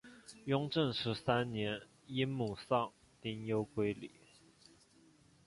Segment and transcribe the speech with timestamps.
[0.45, 4.09] 雍正十三年因母丧丁忧归里。